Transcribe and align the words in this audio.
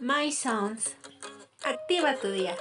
My 0.00 0.30
Sounds. 0.30 0.94
Activa 1.64 2.14
tu 2.14 2.30
día. 2.30 2.54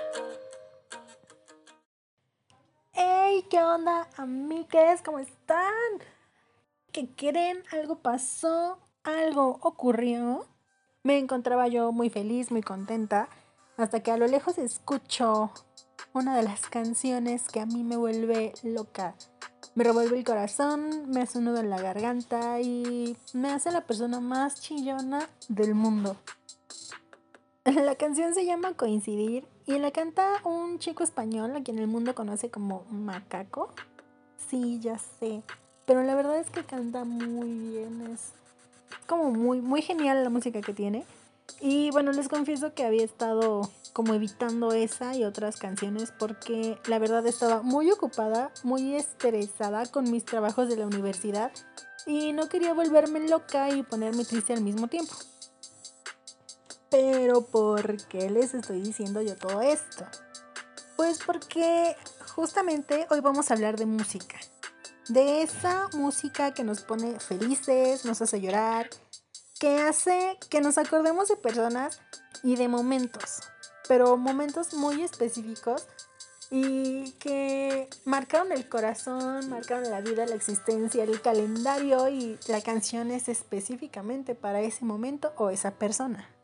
¡Hey! 2.93 3.45
¿Qué 3.47 3.61
onda, 3.61 4.09
amigues? 4.17 5.03
¿Cómo 5.03 5.19
están? 5.19 5.71
¿Qué 6.91 7.07
creen? 7.15 7.63
Algo 7.71 7.99
pasó, 7.99 8.79
algo 9.03 9.59
ocurrió. 9.61 10.47
Me 11.03 11.19
encontraba 11.19 11.67
yo 11.67 11.91
muy 11.91 12.09
feliz, 12.09 12.49
muy 12.49 12.63
contenta, 12.63 13.29
hasta 13.77 14.01
que 14.01 14.09
a 14.11 14.17
lo 14.17 14.25
lejos 14.25 14.57
escucho 14.57 15.51
una 16.13 16.35
de 16.35 16.41
las 16.41 16.61
canciones 16.69 17.49
que 17.49 17.59
a 17.59 17.67
mí 17.67 17.83
me 17.83 17.97
vuelve 17.97 18.53
loca. 18.63 19.13
Me 19.75 19.83
revuelve 19.83 20.17
el 20.17 20.23
corazón, 20.23 21.07
me 21.11 21.21
hace 21.21 21.37
un 21.37 21.45
nudo 21.45 21.59
en 21.59 21.69
la 21.69 21.79
garganta 21.79 22.59
y 22.61 23.15
me 23.33 23.51
hace 23.51 23.71
la 23.71 23.81
persona 23.81 24.19
más 24.19 24.59
chillona 24.59 25.29
del 25.49 25.75
mundo. 25.75 26.17
La 27.75 27.95
canción 27.95 28.33
se 28.33 28.45
llama 28.45 28.75
Coincidir 28.75 29.45
y 29.65 29.77
la 29.77 29.91
canta 29.91 30.39
un 30.45 30.79
chico 30.79 31.03
español 31.03 31.53
a 31.53 31.63
quien 31.63 31.79
el 31.79 31.87
mundo 31.87 32.15
conoce 32.15 32.49
como 32.49 32.85
Macaco. 32.89 33.73
Sí, 34.49 34.79
ya 34.79 34.97
sé. 34.97 35.41
Pero 35.85 36.01
la 36.03 36.15
verdad 36.15 36.39
es 36.39 36.49
que 36.49 36.63
canta 36.63 37.03
muy 37.03 37.51
bien. 37.51 38.07
Es 38.13 38.31
como 39.05 39.31
muy, 39.31 39.59
muy 39.59 39.81
genial 39.81 40.23
la 40.23 40.29
música 40.29 40.61
que 40.61 40.73
tiene. 40.73 41.03
Y 41.59 41.91
bueno, 41.91 42.13
les 42.13 42.29
confieso 42.29 42.73
que 42.73 42.85
había 42.85 43.03
estado 43.03 43.69
como 43.91 44.13
evitando 44.13 44.71
esa 44.71 45.17
y 45.17 45.25
otras 45.25 45.57
canciones 45.57 46.13
porque 46.17 46.77
la 46.87 46.99
verdad 46.99 47.27
estaba 47.27 47.63
muy 47.63 47.91
ocupada, 47.91 48.49
muy 48.63 48.95
estresada 48.95 49.87
con 49.87 50.09
mis 50.09 50.23
trabajos 50.23 50.69
de 50.69 50.77
la 50.77 50.85
universidad 50.85 51.51
y 52.05 52.31
no 52.31 52.47
quería 52.47 52.73
volverme 52.73 53.27
loca 53.27 53.69
y 53.71 53.83
ponerme 53.83 54.23
triste 54.23 54.53
al 54.53 54.61
mismo 54.61 54.87
tiempo. 54.87 55.13
Pero 56.89 57.41
¿por 57.41 57.97
qué 58.07 58.29
les 58.29 58.53
estoy 58.53 58.81
diciendo 58.81 59.21
yo 59.21 59.35
todo 59.35 59.61
esto? 59.61 60.05
Pues 60.95 61.19
porque 61.25 61.97
justamente 62.33 63.07
hoy 63.09 63.19
vamos 63.19 63.51
a 63.51 63.55
hablar 63.55 63.77
de 63.77 63.85
música. 63.85 64.37
De 65.09 65.41
esa 65.41 65.89
música 65.93 66.53
que 66.53 66.63
nos 66.63 66.81
pone 66.81 67.19
felices, 67.19 68.05
nos 68.05 68.21
hace 68.21 68.39
llorar, 68.39 68.89
que 69.59 69.81
hace 69.81 70.37
que 70.49 70.61
nos 70.61 70.77
acordemos 70.77 71.27
de 71.27 71.35
personas 71.35 71.99
y 72.41 72.55
de 72.55 72.67
momentos, 72.69 73.41
pero 73.87 74.15
momentos 74.15 74.73
muy 74.73 75.01
específicos 75.03 75.87
y 76.49 77.11
que 77.13 77.89
marcaron 78.05 78.53
el 78.53 78.69
corazón, 78.69 79.49
marcaron 79.49 79.89
la 79.89 79.99
vida, 79.99 80.25
la 80.25 80.35
existencia, 80.35 81.03
el 81.03 81.21
calendario 81.21 82.07
y 82.07 82.39
la 82.47 82.61
canción 82.61 83.11
es 83.11 83.27
específicamente 83.27 84.35
para 84.35 84.61
ese 84.61 84.85
momento 84.85 85.33
o 85.35 85.49
esa 85.49 85.71
persona 85.71 86.36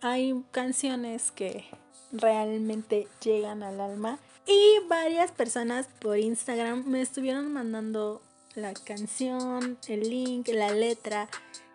hay 0.00 0.44
canciones 0.50 1.30
que 1.30 1.64
realmente 2.12 3.08
llegan 3.22 3.62
al 3.62 3.80
alma. 3.80 4.18
Y 4.46 4.86
varias 4.88 5.30
personas 5.30 5.88
por 6.00 6.18
Instagram 6.18 6.84
me 6.86 7.02
estuvieron 7.02 7.52
mandando 7.52 8.22
la 8.54 8.72
canción, 8.72 9.78
el 9.88 10.08
link, 10.08 10.48
la 10.48 10.70
letra 10.70 11.28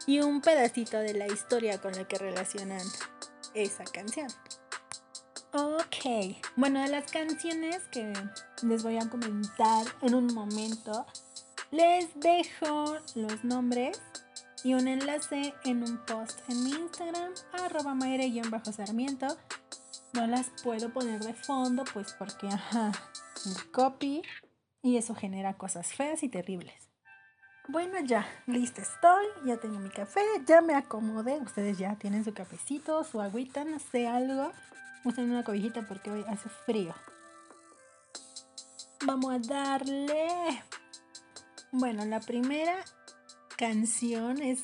y 0.08 0.20
un 0.20 0.42
pedacito 0.42 0.98
de 0.98 1.14
la 1.14 1.28
historia 1.28 1.80
con 1.80 1.94
la 1.94 2.08
que 2.08 2.18
relacionan 2.18 2.82
esa 3.54 3.84
canción. 3.84 4.28
Ok, 5.54 6.36
bueno, 6.56 6.82
de 6.82 6.88
las 6.88 7.12
canciones 7.12 7.84
que 7.92 8.12
les 8.64 8.82
voy 8.82 8.98
a 8.98 9.08
comentar 9.08 9.86
en 10.02 10.16
un 10.16 10.34
momento, 10.34 11.06
les 11.70 12.08
dejo 12.20 12.98
los 13.14 13.44
nombres 13.44 14.02
y 14.64 14.74
un 14.74 14.88
enlace 14.88 15.54
en 15.66 15.84
un 15.84 15.98
post 16.06 16.40
en 16.50 16.64
mi 16.64 16.72
Instagram, 16.72 17.34
arroba 17.52 17.96
sarmiento 18.72 19.28
No 20.14 20.28
las 20.28 20.50
puedo 20.64 20.90
poner 20.90 21.22
de 21.22 21.34
fondo, 21.34 21.84
pues 21.94 22.14
porque, 22.18 22.48
ajá, 22.48 22.92
copy 23.72 24.22
y 24.82 24.98
eso 24.98 25.16
genera 25.16 25.58
cosas 25.58 25.94
feas 25.94 26.24
y 26.24 26.30
terribles. 26.30 26.74
Bueno, 27.70 28.00
ya, 28.04 28.28
lista 28.46 28.82
estoy, 28.82 29.26
ya 29.46 29.58
tengo 29.58 29.80
mi 29.80 29.90
café, 29.90 30.22
ya 30.46 30.62
me 30.62 30.76
acomodé. 30.76 31.40
Ustedes 31.40 31.78
ya 31.78 31.96
tienen 31.96 32.26
su 32.26 32.34
cafecito, 32.34 33.04
su 33.06 33.22
agüita, 33.22 33.64
no 33.64 33.80
sé, 33.80 34.08
algo. 34.08 34.52
Usen 35.06 35.32
una 35.32 35.44
cobijita 35.44 35.82
porque 35.88 36.12
hoy 36.12 36.26
hace 36.28 36.50
frío. 36.66 36.94
Vamos 39.06 39.34
a 39.34 39.40
darle. 39.40 40.28
Bueno, 41.72 42.04
la 42.04 42.20
primera 42.20 42.76
canción 43.58 44.42
es 44.42 44.64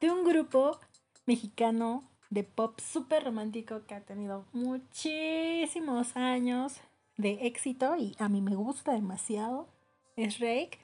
de 0.00 0.10
un 0.10 0.24
grupo 0.24 0.78
mexicano 1.26 2.02
de 2.30 2.44
pop 2.44 2.78
súper 2.80 3.24
romántico 3.24 3.86
que 3.86 3.94
ha 3.94 4.00
tenido 4.00 4.44
muchísimos 4.52 6.16
años 6.16 6.80
de 7.16 7.46
éxito 7.46 7.96
y 7.96 8.14
a 8.18 8.28
mí 8.28 8.40
me 8.40 8.54
gusta 8.54 8.92
demasiado. 8.92 9.68
Es 10.16 10.38
Rake. 10.38 10.78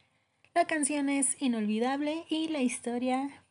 La 0.55 0.67
canción 0.67 1.09
es 1.09 1.41
inolvidable 1.43 2.25
y 2.29 2.49
la 2.49 2.61
historia 2.61 3.45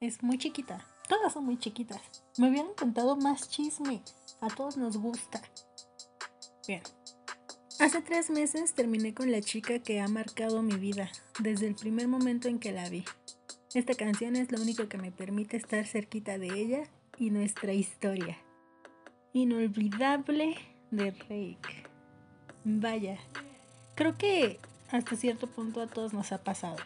es 0.00 0.22
muy 0.22 0.38
chiquita. 0.38 0.86
Todas 1.08 1.32
son 1.32 1.44
muy 1.44 1.58
chiquitas. 1.58 2.00
Me 2.38 2.48
habían 2.48 2.74
contado 2.74 3.16
más 3.16 3.48
chisme. 3.48 4.02
A 4.40 4.48
todos 4.48 4.76
nos 4.76 4.96
gusta. 4.96 5.42
Bien. 6.66 6.82
Hace 7.84 8.00
tres 8.00 8.30
meses 8.30 8.72
terminé 8.72 9.12
con 9.12 9.30
la 9.30 9.42
chica 9.42 9.78
que 9.78 10.00
ha 10.00 10.08
marcado 10.08 10.62
mi 10.62 10.76
vida 10.76 11.10
desde 11.38 11.66
el 11.66 11.74
primer 11.74 12.08
momento 12.08 12.48
en 12.48 12.58
que 12.58 12.72
la 12.72 12.88
vi. 12.88 13.04
Esta 13.74 13.94
canción 13.94 14.36
es 14.36 14.50
lo 14.50 14.58
único 14.58 14.88
que 14.88 14.96
me 14.96 15.12
permite 15.12 15.58
estar 15.58 15.84
cerquita 15.84 16.38
de 16.38 16.46
ella 16.46 16.84
y 17.18 17.28
nuestra 17.28 17.74
historia. 17.74 18.38
Inolvidable 19.34 20.56
de 20.92 21.10
Rake. 21.10 21.84
Vaya, 22.64 23.18
creo 23.96 24.16
que 24.16 24.58
hasta 24.90 25.14
cierto 25.16 25.46
punto 25.46 25.82
a 25.82 25.86
todos 25.86 26.14
nos 26.14 26.32
ha 26.32 26.42
pasado. 26.42 26.76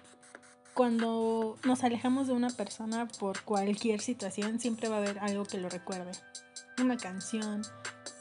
Cuando 0.75 1.59
nos 1.65 1.85
alejamos 1.85 2.27
de 2.27 2.33
una 2.33 2.51
persona 2.51 3.07
por 3.21 3.43
cualquier 3.43 4.01
situación, 4.01 4.59
siempre 4.59 4.89
va 4.89 4.97
a 4.97 4.99
haber 4.99 5.21
algo 5.21 5.45
que 5.45 5.59
lo 5.59 5.69
recuerde. 5.69 6.11
Una 6.83 6.97
canción, 6.97 7.63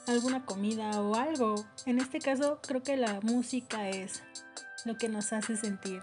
alguna 0.08 0.46
comida 0.46 1.02
o 1.02 1.16
algo. 1.16 1.56
En 1.86 2.00
este 2.00 2.20
caso, 2.20 2.60
creo 2.62 2.84
que 2.84 2.98
la 2.98 3.20
música 3.22 3.90
es 3.90 4.24
lo 4.86 4.98
que 4.98 5.10
nos 5.10 5.34
hace 5.34 5.58
sentir 5.58 6.02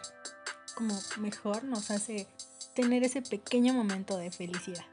como 0.75 0.99
mejor, 1.19 1.65
nos 1.65 1.91
hace 1.91 2.27
tener 2.75 3.05
ese 3.05 3.23
pequeño 3.23 3.73
momento 3.73 4.17
de 4.17 4.31
felicidad. 4.31 4.85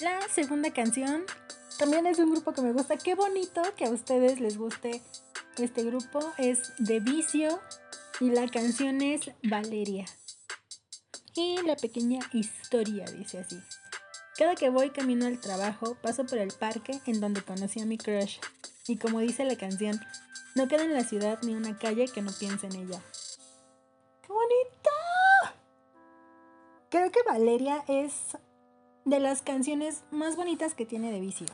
La 0.00 0.20
segunda 0.32 0.72
canción 0.72 1.24
también 1.78 2.06
es 2.06 2.18
un 2.18 2.30
grupo 2.30 2.52
que 2.52 2.62
me 2.62 2.72
gusta. 2.72 2.96
Qué 2.96 3.14
bonito 3.14 3.62
que 3.76 3.86
a 3.86 3.90
ustedes 3.90 4.40
les 4.40 4.56
guste 4.56 5.02
este 5.58 5.84
grupo. 5.84 6.20
Es 6.38 6.72
De 6.78 7.00
Vicio 7.00 7.60
y 8.20 8.30
la 8.30 8.46
canción 8.48 9.02
es 9.02 9.30
Valeria. 9.42 10.06
Y 11.34 11.60
la 11.62 11.76
pequeña 11.76 12.20
historia 12.32 13.04
dice 13.06 13.38
así. 13.38 13.58
Cada 14.40 14.54
que 14.54 14.70
voy 14.70 14.88
camino 14.88 15.26
al 15.26 15.38
trabajo, 15.38 15.98
paso 16.00 16.24
por 16.24 16.38
el 16.38 16.50
parque 16.50 16.98
en 17.04 17.20
donde 17.20 17.42
conocí 17.42 17.78
a 17.78 17.84
mi 17.84 17.98
crush. 17.98 18.38
Y 18.86 18.96
como 18.96 19.18
dice 19.18 19.44
la 19.44 19.54
canción, 19.54 20.00
no 20.54 20.66
queda 20.66 20.84
en 20.84 20.94
la 20.94 21.04
ciudad 21.04 21.38
ni 21.42 21.54
una 21.54 21.76
calle 21.76 22.08
que 22.08 22.22
no 22.22 22.30
piense 22.32 22.66
en 22.68 22.76
ella. 22.76 23.02
¡Qué 24.22 24.32
bonito! 24.32 24.90
Creo 26.88 27.12
que 27.12 27.22
Valeria 27.22 27.84
es 27.86 28.14
de 29.04 29.20
las 29.20 29.42
canciones 29.42 30.04
más 30.10 30.36
bonitas 30.36 30.72
que 30.72 30.86
tiene 30.86 31.12
de 31.12 31.20
Vicio. 31.20 31.48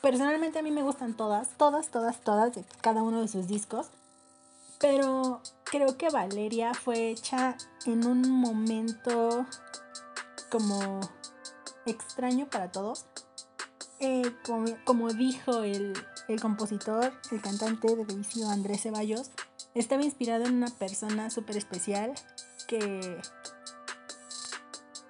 Personalmente 0.00 0.60
a 0.60 0.62
mí 0.62 0.70
me 0.70 0.84
gustan 0.84 1.16
todas, 1.16 1.48
todas, 1.58 1.88
todas, 1.88 2.20
todas 2.20 2.54
de 2.54 2.64
cada 2.80 3.02
uno 3.02 3.22
de 3.22 3.26
sus 3.26 3.48
discos. 3.48 3.88
Pero 4.78 5.40
creo 5.64 5.98
que 5.98 6.10
Valeria 6.10 6.74
fue 6.74 7.10
hecha 7.10 7.56
en 7.86 8.06
un 8.06 8.30
momento 8.30 9.46
como 10.48 11.00
extraño 11.86 12.48
para 12.48 12.70
todos. 12.70 13.06
Eh, 14.00 14.30
como, 14.84 15.12
dijo 15.12 15.62
el, 15.62 15.94
el, 16.28 16.40
compositor, 16.40 17.12
el 17.30 17.40
cantante 17.40 17.94
de 17.94 18.04
Vicio 18.04 18.48
Andrés 18.48 18.82
Ceballos, 18.82 19.30
estaba 19.74 20.02
inspirado 20.02 20.44
en 20.44 20.54
una 20.54 20.68
persona 20.68 21.30
súper 21.30 21.56
especial 21.56 22.12
que 22.66 23.18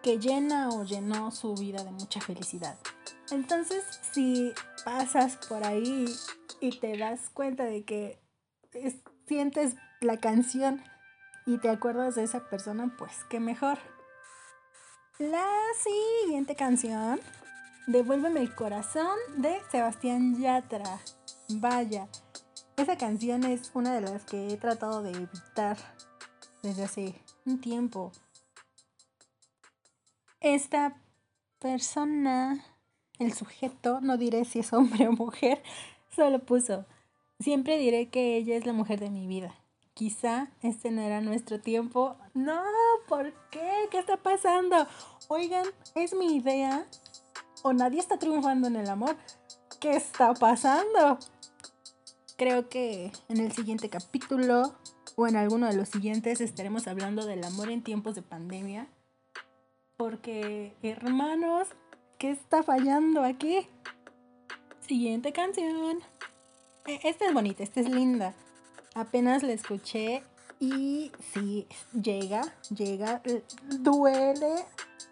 que 0.05 0.19
llena 0.19 0.69
o 0.69 0.85
llenó 0.85 1.31
su 1.31 1.55
vida 1.55 1.82
de 1.82 1.91
mucha 1.91 2.21
felicidad. 2.21 2.77
Entonces, 3.31 3.82
si 4.12 4.53
pasas 4.85 5.38
por 5.49 5.65
ahí 5.65 6.15
y 6.61 6.79
te 6.79 6.99
das 6.99 7.31
cuenta 7.31 7.65
de 7.65 7.85
que 7.85 8.20
sientes 9.27 9.77
la 10.03 10.19
canción 10.19 10.85
y 11.47 11.56
te 11.56 11.70
acuerdas 11.70 12.17
de 12.17 12.25
esa 12.25 12.50
persona, 12.50 12.94
pues 12.99 13.12
qué 13.31 13.41
mejor. 13.41 13.79
La 15.19 15.47
siguiente 15.79 16.57
canción, 16.57 17.21
Devuélveme 17.87 18.41
el 18.41 18.53
corazón 18.53 19.17
de 19.37 19.61
Sebastián 19.71 20.41
Yatra. 20.41 21.01
Vaya, 21.51 22.09
esa 22.77 22.97
canción 22.97 23.45
es 23.45 23.71
una 23.75 23.95
de 23.95 24.01
las 24.01 24.25
que 24.25 24.49
he 24.49 24.57
tratado 24.57 25.03
de 25.03 25.11
evitar 25.13 25.77
desde 26.63 26.83
hace 26.83 27.15
un 27.45 27.61
tiempo 27.61 28.11
esta 30.41 31.01
persona 31.61 32.65
el 33.21 33.33
sujeto, 33.35 34.01
no 34.01 34.17
diré 34.17 34.45
si 34.45 34.59
es 34.59 34.73
hombre 34.73 35.07
o 35.07 35.13
mujer, 35.13 35.63
solo 36.17 36.41
puso, 36.41 36.87
siempre 37.39 37.79
diré 37.79 38.09
que 38.09 38.37
ella 38.37 38.57
es 38.57 38.67
la 38.67 38.73
mujer 38.73 38.99
de 38.99 39.11
mi 39.11 39.29
vida. 39.29 39.55
Quizá 39.94 40.49
este 40.61 40.91
no 40.91 41.02
era 41.02 41.20
nuestro 41.20 41.61
tiempo. 41.61 42.17
No, 42.35 42.61
¿por 43.06 43.32
qué? 43.50 43.88
¿Qué 43.93 43.99
está 43.99 44.17
pasando? 44.17 44.88
Oigan, 45.29 45.67
es 45.94 46.14
mi 46.14 46.37
idea. 46.37 46.85
O 47.62 47.73
nadie 47.73 48.00
está 48.00 48.19
triunfando 48.19 48.67
en 48.67 48.75
el 48.75 48.91
amor. 48.91 49.17
¿Qué 49.79 49.94
está 49.94 50.35
pasando? 50.35 51.19
Creo 52.37 52.69
que 52.69 53.12
en 53.29 53.38
el 53.38 53.52
siguiente 53.52 53.88
capítulo 53.88 54.75
o 55.14 55.29
en 55.29 55.37
alguno 55.37 55.69
de 55.69 55.76
los 55.76 55.91
siguientes 55.91 56.41
estaremos 56.41 56.88
hablando 56.88 57.25
del 57.25 57.44
amor 57.44 57.70
en 57.70 57.85
tiempos 57.85 58.17
de 58.17 58.23
pandemia. 58.23 58.88
Porque, 59.96 60.75
hermanos, 60.82 61.69
¿qué 62.19 62.32
está 62.32 62.64
fallando 62.64 63.23
aquí? 63.23 63.69
Siguiente 64.81 65.32
canción. 65.32 66.00
E, 66.85 66.99
esta 67.05 67.26
es 67.26 67.32
bonita, 67.32 67.62
esta 67.62 67.81
es 67.81 67.88
linda. 67.88 68.35
Apenas 68.94 69.43
la 69.43 69.52
escuché 69.52 70.23
y 70.61 71.11
sí, 71.32 71.67
llega, 71.93 72.55
llega, 72.70 73.23
duele 73.81 74.64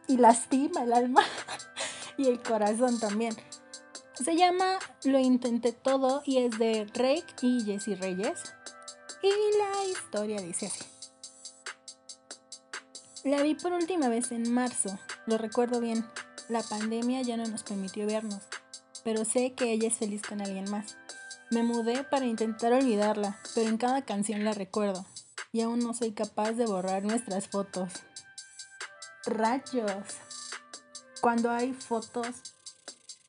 y 0.06 0.16
lastima 0.16 0.84
el 0.84 0.92
alma 0.92 1.22
y 2.16 2.28
el 2.28 2.40
corazón 2.40 3.00
también. 3.00 3.34
Se 4.14 4.36
llama 4.36 4.78
Lo 5.04 5.18
intenté 5.18 5.72
todo 5.72 6.22
y 6.24 6.38
es 6.38 6.58
de 6.58 6.86
Rake 6.94 7.34
y 7.42 7.64
Jesse 7.64 7.98
Reyes. 7.98 8.40
Y 9.22 9.30
la 9.58 9.84
historia 9.86 10.40
dice 10.40 10.66
así. 10.66 10.84
La 13.24 13.42
vi 13.42 13.54
por 13.54 13.72
última 13.72 14.08
vez 14.08 14.32
en 14.32 14.52
marzo, 14.52 14.98
lo 15.26 15.38
recuerdo 15.38 15.80
bien. 15.80 16.04
La 16.48 16.62
pandemia 16.62 17.22
ya 17.22 17.36
no 17.36 17.46
nos 17.46 17.62
permitió 17.62 18.06
vernos, 18.06 18.42
pero 19.04 19.24
sé 19.24 19.52
que 19.52 19.72
ella 19.72 19.88
es 19.88 19.94
feliz 19.94 20.22
con 20.22 20.40
alguien 20.40 20.68
más. 20.70 20.96
Me 21.52 21.62
mudé 21.62 22.02
para 22.02 22.24
intentar 22.24 22.72
olvidarla, 22.72 23.36
pero 23.54 23.68
en 23.68 23.76
cada 23.76 24.00
canción 24.00 24.42
la 24.42 24.54
recuerdo. 24.54 25.04
Y 25.52 25.60
aún 25.60 25.80
no 25.80 25.92
soy 25.92 26.12
capaz 26.12 26.52
de 26.52 26.64
borrar 26.64 27.04
nuestras 27.04 27.46
fotos. 27.46 27.92
Rayos. 29.26 30.02
Cuando 31.20 31.50
hay 31.50 31.74
fotos 31.74 32.26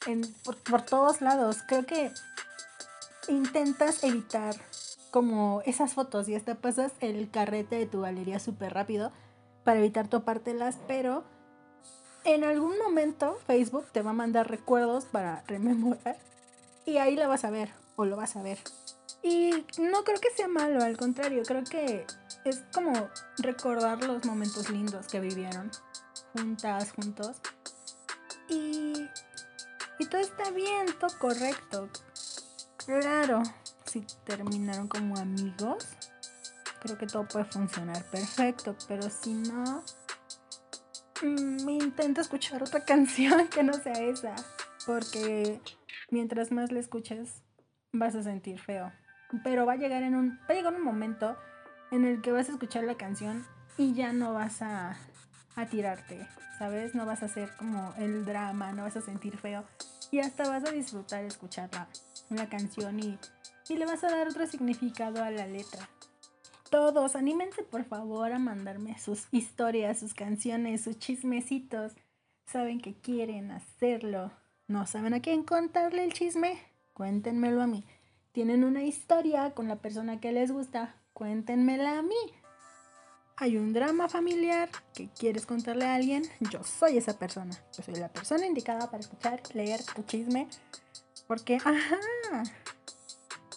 en, 0.08 0.22
por, 0.46 0.84
todos 0.84 1.20
lados, 1.20 1.58
creo 1.68 1.86
que 1.86 2.14
intentas 3.28 4.06
evitar 4.06 4.56
como 5.12 5.62
esas 5.66 5.94
fotos 5.94 6.30
y 6.30 6.36
hasta 6.36 6.56
pasas 6.56 6.94
el 7.02 7.30
carrete 7.30 7.76
de 7.76 7.88
tu 7.88 8.04
galería 8.04 8.40
súper 8.40 8.74
rápido 8.74 9.12
para 9.66 9.80
evitar 9.80 10.08
topártelas, 10.08 10.78
pero 10.88 11.26
en 12.24 12.46
algún 12.46 12.80
momento 12.80 13.38
Facebook 13.46 13.86
te 13.92 14.02
va 14.02 14.12
a 14.12 14.14
mandar 14.14 14.50
recuerdos 14.50 15.04
para 15.04 15.44
rememorar 15.46 16.18
y 16.86 17.00
ahí 17.00 17.18
la 17.18 17.28
vas 17.28 17.44
a 17.44 17.50
ver 17.50 17.83
o 17.96 18.06
lo 18.06 18.16
vas 18.16 18.36
a 18.36 18.44
ver. 18.44 18.60
Y 19.22 19.52
no 19.80 20.04
creo 20.04 20.20
que 20.20 20.32
sea 20.36 20.48
malo, 20.48 20.84
al 20.84 20.98
contrario, 20.98 21.44
creo 21.46 21.64
que 21.64 22.06
es 22.44 22.64
como 22.74 23.10
recordar 23.38 24.04
los 24.04 24.26
momentos 24.26 24.70
lindos 24.70 25.08
que 25.08 25.20
vivieron 25.20 25.72
juntas, 26.34 26.92
juntos. 26.92 27.38
Y, 28.50 29.08
y 30.00 30.06
todo 30.08 30.20
está 30.20 30.52
bien, 30.52 30.88
todo 31.00 31.18
correcto. 31.20 31.90
Claro, 32.86 33.44
si 33.86 34.02
terminaron 34.26 34.88
como 34.88 35.18
amigos, 35.18 35.88
creo 36.82 36.98
que 36.98 37.08
todo 37.08 37.26
puede 37.26 37.46
funcionar 37.46 38.04
perfecto, 38.12 38.76
pero 38.88 39.10
si 39.10 39.34
no, 39.34 39.84
mm, 41.22 41.70
intento 41.70 42.20
escuchar 42.20 42.62
otra 42.62 42.84
canción 42.86 43.48
que 43.48 43.64
no 43.64 43.74
sea 43.74 43.94
esa, 43.94 44.36
porque 44.86 45.62
mientras 46.10 46.52
más 46.52 46.72
la 46.74 46.82
escuches, 46.82 47.42
vas 47.94 48.16
a 48.16 48.24
sentir 48.24 48.60
feo. 48.60 48.92
Pero 49.44 49.66
va 49.66 49.74
a 49.74 49.78
llegar 49.78 50.04
en 50.04 50.16
un, 50.16 50.40
va 50.42 50.48
a 50.50 50.54
llegar 50.54 50.74
un 50.74 50.84
momento 50.84 51.38
en 51.92 52.06
el 52.06 52.22
que 52.22 52.32
vas 52.32 52.50
a 52.50 52.52
escuchar 52.52 52.84
la 52.84 52.96
canción 52.96 53.46
y 53.78 53.94
ya 53.94 54.14
no 54.14 54.34
vas 54.34 54.62
a, 54.62 54.98
a 55.56 55.66
tirarte, 55.68 56.28
¿sabes? 56.58 56.94
No 56.96 57.06
vas 57.06 57.24
a 57.24 57.28
hacer 57.28 57.50
como 57.58 57.94
el 57.98 58.26
drama, 58.26 58.74
no 58.74 58.84
vas 58.84 58.98
a 58.98 59.02
sentir 59.02 59.38
feo 59.38 59.64
y 60.12 60.20
hasta 60.20 60.48
vas 60.48 60.66
a 60.66 60.72
disfrutar 60.72 61.24
escuchar 61.24 61.70
la, 62.30 62.48
canción 62.48 63.00
y, 63.00 63.18
y 63.70 63.78
le 63.78 63.86
vas 63.86 64.04
a 64.04 64.10
dar 64.10 64.28
otro 64.28 64.46
significado 64.46 65.24
a 65.24 65.32
la 65.32 65.48
letra. 65.48 65.90
Todos, 66.70 67.16
anímense 67.16 67.64
por 67.64 67.84
favor 67.86 68.32
a 68.32 68.40
mandarme 68.40 68.98
sus 68.98 69.28
historias, 69.32 70.00
sus 70.00 70.14
canciones, 70.14 70.84
sus 70.84 70.98
chismecitos. 70.98 71.94
Saben 72.48 72.82
que 72.82 72.96
quieren 72.96 73.52
hacerlo. 73.52 74.32
¿No 74.68 74.86
saben 74.88 75.14
a 75.14 75.22
quién 75.22 75.44
contarle 75.44 76.04
el 76.04 76.14
chisme? 76.14 76.73
Cuéntenmelo 76.94 77.62
a 77.62 77.68
mí. 77.68 77.86
Tienen 78.32 78.64
una 78.64 78.84
historia 78.84 79.52
con 79.52 79.68
la 79.68 79.76
persona 79.76 80.20
que 80.20 80.32
les 80.32 80.52
gusta, 80.52 80.96
cuéntenmela 81.14 82.00
a 82.00 82.02
mí. 82.02 82.16
Hay 83.38 83.58
un 83.58 83.74
drama 83.74 84.10
familiar 84.10 84.70
que 84.94 85.10
quieres 85.10 85.46
contarle 85.46 85.86
a 85.86 85.96
alguien, 85.96 86.24
yo 86.52 86.64
soy 86.64 86.98
esa 86.98 87.18
persona. 87.18 87.56
Yo 87.76 87.84
soy 87.84 87.96
la 87.96 88.10
persona 88.10 88.46
indicada 88.46 88.90
para 88.90 89.02
escuchar, 89.02 89.42
leer 89.54 89.84
tu 89.84 90.04
chisme, 90.04 90.48
porque, 91.28 91.56
ajá, 91.56 92.00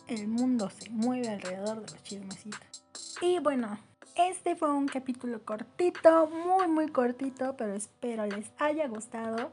el 0.08 0.28
mundo 0.28 0.70
se 0.70 0.90
mueve 0.90 1.28
alrededor 1.28 1.84
de 1.84 1.92
los 1.92 2.02
chismecitos. 2.02 2.84
Y 3.20 3.38
bueno, 3.38 3.78
este 4.14 4.56
fue 4.56 4.72
un 4.72 4.88
capítulo 4.88 5.44
cortito, 5.44 6.28
muy, 6.28 6.68
muy 6.68 6.88
cortito, 6.88 7.54
pero 7.56 7.74
espero 7.74 8.24
les 8.26 8.50
haya 8.58 8.88
gustado. 8.88 9.52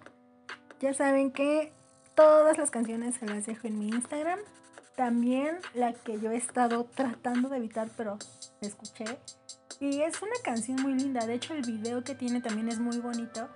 Ya 0.79 0.93
saben 0.93 1.31
que 1.31 1.73
Todas 2.15 2.57
las 2.59 2.69
canciones 2.69 3.15
se 3.15 3.25
las 3.25 3.45
dejo 3.45 3.67
en 3.67 3.79
mi 3.79 3.87
Instagram. 3.89 4.39
También 4.95 5.57
la 5.73 5.93
que 5.93 6.19
yo 6.19 6.31
he 6.31 6.37
estado 6.37 6.85
tratando 6.85 7.49
de 7.49 7.57
evitar, 7.57 7.89
pero 7.97 8.19
escuché. 8.61 9.05
Y 9.79 10.01
es 10.01 10.21
una 10.21 10.35
canción 10.43 10.79
muy 10.81 10.93
linda. 10.93 11.25
De 11.25 11.33
hecho, 11.33 11.55
el 11.55 11.63
video 11.63 12.03
que 12.03 12.13
tiene 12.13 12.41
también 12.41 12.69
es 12.69 12.79
muy 12.79 12.99
bonito. 12.99 13.49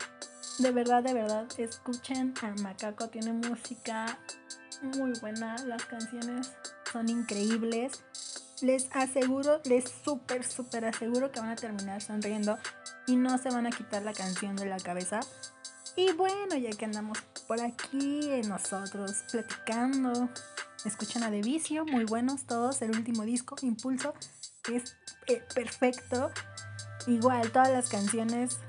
De 0.57 0.71
verdad, 0.71 1.03
de 1.03 1.13
verdad, 1.13 1.47
escuchen 1.59 2.33
al 2.41 2.59
macaco. 2.61 3.09
Tiene 3.09 3.31
música 3.31 4.17
muy 4.81 5.13
buena. 5.21 5.55
Las 5.65 5.85
canciones 5.85 6.51
son 6.91 7.09
increíbles. 7.09 8.03
Les 8.61 8.89
aseguro, 8.93 9.61
les 9.65 9.85
súper, 10.03 10.43
súper 10.43 10.85
aseguro 10.85 11.31
que 11.31 11.39
van 11.39 11.49
a 11.49 11.55
terminar 11.55 12.01
sonriendo 12.01 12.57
y 13.05 13.15
no 13.15 13.37
se 13.37 13.49
van 13.49 13.67
a 13.67 13.69
quitar 13.69 14.01
la 14.01 14.13
canción 14.13 14.55
de 14.55 14.65
la 14.65 14.77
cabeza. 14.77 15.19
Y 15.97 16.13
bueno, 16.13 16.55
ya 16.55 16.69
que 16.69 16.85
andamos 16.85 17.17
por 17.47 17.59
aquí 17.59 18.19
eh, 18.29 18.43
nosotros 18.47 19.23
platicando, 19.31 20.29
escuchan 20.85 21.23
a 21.23 21.31
De 21.31 21.41
Vicio, 21.41 21.85
muy 21.85 22.05
buenos 22.05 22.45
todos, 22.45 22.83
el 22.83 22.91
último 22.91 23.23
disco, 23.23 23.55
Impulso, 23.63 24.13
es 24.71 24.95
eh, 25.25 25.41
perfecto. 25.55 26.31
Igual, 27.07 27.51
todas 27.51 27.71
las 27.71 27.89
canciones 27.89 28.59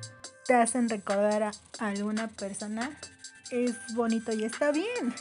te 0.46 0.54
hacen 0.54 0.88
recordar 0.88 1.42
a 1.42 1.52
alguna 1.80 2.28
persona. 2.28 2.98
Es 3.50 3.76
bonito 3.94 4.32
y 4.32 4.44
está 4.44 4.72
bien. 4.72 5.14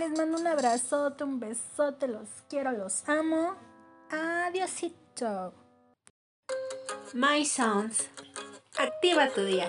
Les 0.00 0.10
mando 0.18 0.38
un 0.38 0.48
abrazote, 0.48 1.22
un 1.22 1.38
besote, 1.38 2.08
los 2.08 2.28
quiero, 2.48 2.72
los 2.72 3.08
amo. 3.08 3.54
Adiósito. 4.10 5.54
My 7.14 7.44
Sounds. 7.44 8.08
Activa 8.76 9.28
tu 9.28 9.44
día. 9.44 9.68